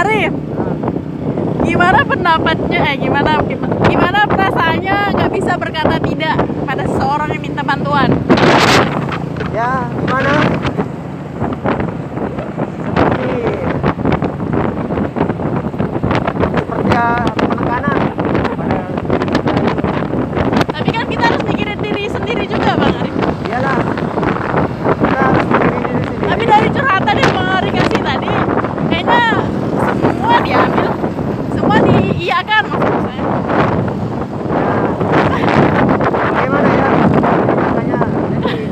Arif, 0.00 0.32
gimana 1.64 2.00
pendapatnya? 2.04 2.80
Eh, 2.88 2.96
gimana 2.96 3.32
gimana, 3.90 4.20
perasaannya 4.24 4.96
nggak 5.12 5.30
bisa 5.32 5.52
berkata 5.60 6.00
tidak 6.00 6.36
pada 6.64 6.84
seseorang 6.88 7.28
yang 7.34 7.42
minta 7.42 7.62
bantuan? 7.62 8.08
ya 9.50 9.82
gimana 9.92 10.32
seperti 12.80 13.34
seperti 16.54 16.88
ya 16.94 17.08
penekanan 17.34 17.98
pada 18.56 18.80
Tapi 20.70 20.88
kan 20.94 21.04
kita 21.10 21.24
harus 21.28 21.42
mikirin 21.44 21.78
diri 21.82 22.04
sendiri 22.06 22.44
juga, 22.46 22.72
Bang 22.78 22.94
Arif. 22.94 23.14
iyalah 23.44 23.78
kita 25.02 25.18
harus 25.18 25.44
mikirin 25.44 25.82
diri 25.82 25.98
sendiri 25.98 26.28
Tapi 26.30 26.44
dari 26.46 26.68
curhatan 26.70 27.14
yang 27.18 27.32
Bang 27.34 27.48
Arif 27.58 27.72
kasih 27.74 28.00
tadi, 28.00 28.32
kayaknya 28.88 29.22
semua 29.98 30.36
diambil, 30.40 30.88
semua 31.52 31.76
diiyakan 31.82 32.62
maksud 32.70 32.96
saya. 33.02 33.24
bagaimana 36.30 36.68
ya 36.70 36.88
makanya 37.60 38.00
jadi 38.30 38.64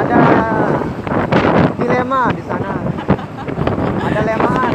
ada 0.00 0.20
dilema 1.78 2.22
di 2.32 2.42
sana 2.44 2.72
ada 4.04 4.20
lemaan 4.24 4.74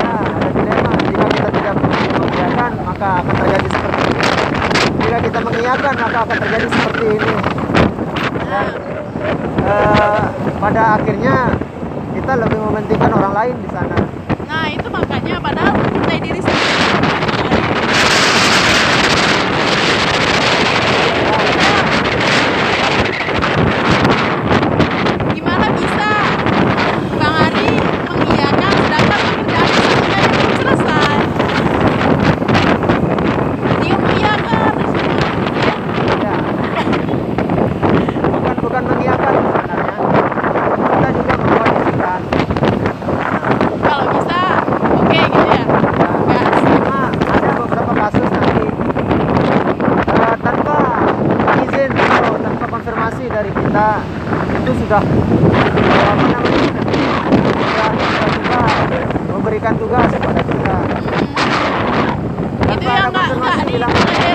ya 0.00 0.12
ada 0.20 0.48
dilema 0.54 0.90
jika 1.04 1.26
kita 1.28 1.50
tidak 1.54 1.74
mengiyakan 2.16 2.70
maka 2.84 3.08
akan 3.22 3.34
terjadi 3.40 3.68
seperti 3.68 4.02
ini 4.10 4.24
jika 5.00 5.16
mengiyakan 5.70 5.94
maka 6.02 6.18
akan 6.26 6.36
terjadi 6.42 6.66
seperti 6.66 7.04
ini 7.14 7.32
dan 8.50 8.66
eh, 9.62 10.22
pada 10.58 10.82
akhirnya 10.98 11.36
kita 12.10 12.32
lebih 12.42 12.58
mementingkan 12.58 13.10
orang 13.14 13.32
lain 13.38 13.54
di 13.62 13.68
sana 13.70 13.98
Nah, 14.50 14.66
itu 14.66 14.88
makanya 14.90 15.38
padahal 15.38 15.78
mencintai 15.78 16.18
diri 16.18 16.42
sendiri. 16.42 16.74
Gimana 25.30 25.66
bisa 25.76 26.10
Bang 27.14 27.36
Ari 27.46 27.70
mengiyakan 28.10 28.72
sedangkan 28.74 29.20
pekerjaan 29.22 29.68
satunya 29.70 30.20
belum 30.26 30.52
selesai? 30.58 31.16
Dia 33.80 33.96
mengiyakan. 33.96 34.72
Ya. 36.20 36.34
Bukan 38.26 38.56
bukan 38.58 38.82
mengiyakan 38.90 39.32
sebenarnya. 39.38 39.96
Kita 40.90 41.08
juga 41.14 41.34
mengkondisikan. 41.38 42.20
Kalau 43.80 44.06
bisa, 44.14 44.42
oke 44.98 45.20
gitu 45.20 45.48
ya. 45.48 45.64
Gas. 46.30 46.56
Cuma 46.60 47.00
ada 47.10 47.50
beberapa 47.56 47.92
kasus 47.94 48.28
nanti 48.30 48.66
eh, 50.10 50.34
tanpa 50.40 50.76
izin 51.60 51.90
atau 51.90 52.34
tanpa 52.38 52.64
konfirmasi 53.20 53.28
dari 53.28 53.50
kita. 53.52 53.88
Itu 54.60 54.72
sudah 54.84 55.02
apa 56.00 56.24
namanya 56.24 56.38
sudah 58.40 58.66
memberikan 59.28 59.74
tugas 59.76 60.08
kepada 60.08 60.42
kita. 60.44 60.76
Tanpa 62.64 62.90
yang 62.96 63.08
ada 63.12 63.20
konfirmasi 63.20 63.62
bilang, 63.68 63.92
ya 63.92 64.32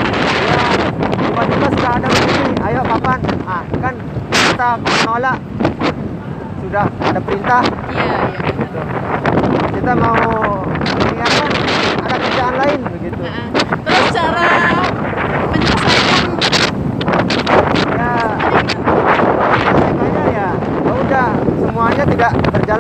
tiba-tiba 1.17 1.67
sudah 1.73 1.91
ada 1.97 2.07
begini 2.13 2.51
ayo 2.65 2.81
kapan 2.85 3.19
ah 3.49 3.63
kan 3.81 3.95
kita 4.29 4.69
menolak. 4.77 5.37
Sudah 6.61 6.85
ada 6.89 7.19
perintah. 7.21 7.61
Iya, 7.89 8.03
iya. 8.05 8.17
gitu. 8.53 8.81
kita 9.79 9.93
mau 9.97 10.17
mengingatkan 10.97 11.49
ada 12.05 12.15
kerjaan 12.21 12.53
lain 12.57 12.79
begitu. 12.89 13.23
Terus 13.85 14.07
cara 14.13 14.45
menyelesaikan 15.53 16.05
ya 17.95 18.11
selesaikannya 19.65 20.23
ya 20.29 20.47
ya 20.85 20.91
udah 20.93 21.27
semuanya 21.57 22.03
tidak 22.05 22.31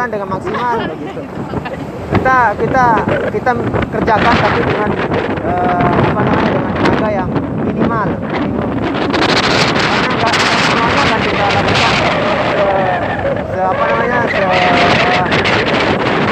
dengan 0.09 0.27
maksimal 0.29 0.75
begitu. 0.89 1.21
Kita 2.15 2.37
kita 2.57 2.85
kita 3.33 3.51
kerjakan 3.93 4.35
tapi 4.39 4.61
dengan 4.65 4.89
eh, 5.45 5.89
apa 6.09 6.19
namanya 6.25 6.49
dengan 6.53 6.73
tenaga 6.73 7.09
yang 7.11 7.29
minimal 7.65 8.07
minimum. 8.33 8.69
karena 9.85 10.09
nggak 10.15 10.33
semuanya 10.65 11.03
kan 11.05 11.19
kita 11.21 11.45
lakukan 11.53 11.93
eh, 12.55 12.97
se 13.53 13.59
apa 13.61 13.83
namanya 13.89 14.19
se, 14.25 14.41
eh, 14.41 14.73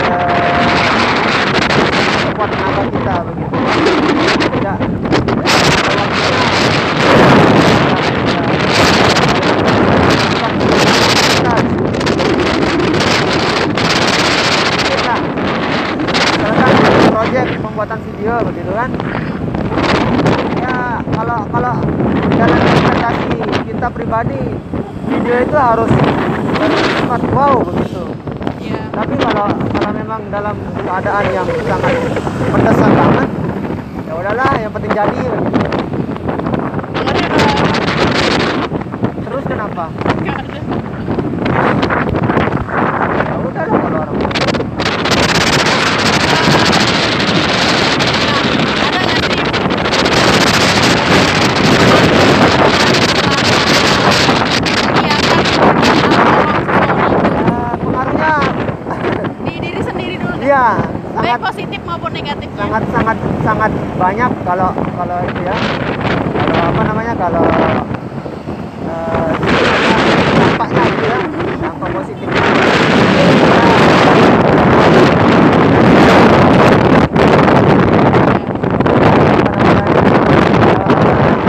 se 0.01 0.17
sekuat 2.25 2.49
tenaga 2.49 2.81
kita 2.89 3.15
begitu 3.27 3.57
tidak 4.57 4.77
kita 14.83 15.15
misalkan 16.33 16.71
proyek 17.11 17.47
pembuatan 17.83 17.99
video 18.15 18.35
begitu 18.47 18.71
kan 18.79 18.89
ya 20.55 21.03
kalau 21.03 21.39
kalau 21.51 21.75
dalam 22.31 22.59
interpretasi 22.63 23.35
kita 23.67 23.87
pribadi 23.91 24.39
video 25.11 25.35
itu 25.43 25.57
harus 25.59 25.91
bersifat 26.63 27.21
wow 27.35 27.59
begitu 27.59 28.03
Iya. 28.63 28.87
tapi 28.95 29.19
kalau 29.19 29.51
kalau 29.75 29.91
memang 29.91 30.21
dalam 30.31 30.55
keadaan 30.79 31.25
yang 31.35 31.43
sangat 31.43 31.95
mendesak 32.55 32.91
banget 32.95 33.29
ya 34.07 34.13
udahlah 34.15 34.51
yang 34.63 34.71
penting 34.71 34.93
jadi 34.95 35.21
begitu 37.03 37.43
terus 39.27 39.43
kenapa 39.43 39.91
nggak 40.23 40.37
ada. 40.39 40.59
ya 43.27 43.35
udah 43.43 43.63
lah 43.67 43.79
kalau 43.83 43.99
orang 44.07 44.19
Ada 48.83 48.99
nggak 48.99 49.19
sih? 49.23 50.43
ya, 55.03 55.17
pengaruhnya 57.79 58.33
di 59.45 59.53
diri 59.59 59.79
iya 60.43 60.75
baik 61.15 61.39
sangat 61.39 61.39
positif 61.39 61.79
maupun 61.87 62.11
negatifnya 62.11 62.67
sangat 62.67 62.83
sangat 62.91 63.17
sangat 63.47 63.71
banyak 63.95 64.31
kalau 64.43 64.75
kalau 64.75 65.17
itu 65.23 65.41
ya. 65.47 65.55
Kalau 66.35 66.59
apa 66.67 66.81
namanya 66.83 67.13
kalau 67.15 67.45
eh, 68.83 69.31
dampaknya 70.35 70.83
gitu 70.83 71.05
ya. 71.07 71.19
Dampak 71.63 71.89
positif 71.95 72.27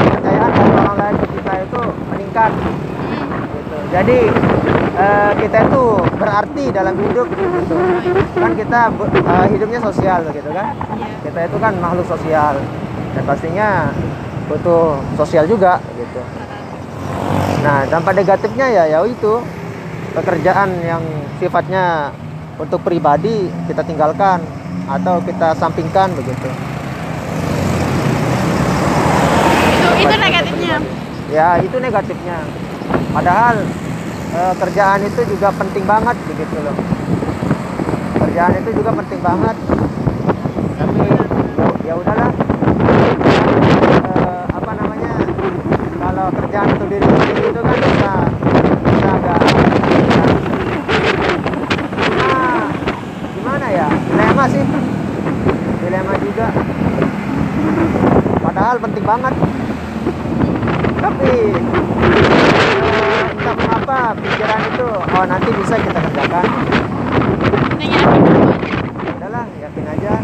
kepercayaan 0.04 0.50
dari 0.54 0.72
orang 0.78 0.96
lain 1.02 1.14
ke 1.18 1.26
kita 1.34 1.52
itu 1.66 1.82
meningkat 2.14 2.52
gitu. 2.54 3.78
jadi 3.90 4.18
eh, 4.94 5.32
kita 5.42 5.58
itu 5.66 5.82
berarti 6.18 6.64
dalam 6.70 6.94
hidup 6.98 7.26
gitu. 7.30 7.76
Kan 8.38 8.52
kita 8.54 8.80
eh, 8.94 9.46
hidupnya 9.50 9.80
sosial 9.82 10.20
gitu 10.30 10.50
kan? 10.54 10.66
Iya. 10.94 11.08
kita 11.26 11.40
itu 11.50 11.56
kan 11.58 11.72
makhluk 11.82 12.06
sosial. 12.06 12.54
Dan 13.14 13.22
pastinya 13.26 13.90
butuh 14.50 14.98
sosial 15.18 15.44
juga 15.46 15.78
gitu. 15.94 16.20
Nah 17.62 17.86
dampak 17.88 18.14
negatifnya 18.18 18.66
ya 18.70 18.84
ya 18.86 18.98
itu. 19.06 19.42
Pekerjaan 20.14 20.70
yang 20.86 21.02
sifatnya 21.42 22.14
untuk 22.54 22.78
pribadi 22.86 23.50
kita 23.66 23.82
tinggalkan 23.82 24.38
atau 24.86 25.18
kita 25.26 25.58
sampingkan 25.58 26.14
begitu. 26.14 26.46
Itu 29.74 29.88
itu 30.06 30.14
negatifnya? 30.14 30.76
Ya 31.34 31.58
itu 31.58 31.76
negatifnya. 31.82 32.38
Padahal 33.10 33.58
eh, 34.34 34.54
kerjaan 34.58 35.00
itu 35.06 35.20
juga 35.30 35.48
penting 35.54 35.84
banget 35.86 36.16
begitu 36.26 36.56
loh. 36.60 36.76
Kerjaan 38.18 38.52
itu 38.58 38.70
juga 38.74 38.90
penting 38.98 39.20
banget. 39.22 39.56
Tapi 40.78 41.06
ya- 41.86 41.96
udahlah. 41.98 42.30
Eh, 44.04 44.44
apa 44.50 44.72
namanya? 44.74 45.12
Kalau 45.94 46.26
kerjaan 46.34 46.68
untuk 46.74 46.88
diri 46.90 47.06
sendiri 47.06 47.42
itu 47.54 47.60
kan 47.62 47.78
bisa 47.78 48.12
bisa 48.84 49.08
agak 49.14 49.38
Cuma, 52.04 52.34
gimana 53.38 53.66
ya? 53.70 53.88
Dilema 53.88 54.44
sih. 54.50 54.64
Dilema 55.82 56.12
juga. 56.18 56.46
Padahal 58.44 58.76
penting 58.78 59.04
banget 59.04 59.34
tapi 61.04 61.32
eh, 62.80 63.24
entah 63.28 63.54
mengapa 63.60 63.98
pikiran 64.16 64.60
itu 64.72 64.88
oh 65.12 65.24
nanti 65.28 65.50
bisa 65.52 65.76
kita 65.76 66.00
kerjakan. 66.00 66.46
Udahlah 69.20 69.44
yakin 69.60 69.84
aja. 69.84 70.14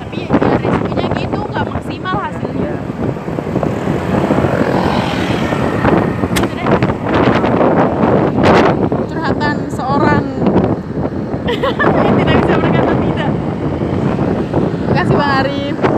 Tapi 0.00 0.16
ya 0.26 0.28
resikonya 0.58 1.06
gitu 1.14 1.38
nggak 1.46 1.66
maksimal 1.70 2.16
hasilnya. 2.18 2.74
Deh. 6.50 6.68
curhatan 9.06 9.56
seorang. 9.70 10.24
Yang 12.06 12.14
tidak 12.22 12.36
bisa 12.42 12.54
berkata 12.58 12.92
tidak. 12.94 13.30
Terima 14.90 14.94
kasih 14.98 15.14
bang 15.14 15.32
Arif 15.38 15.89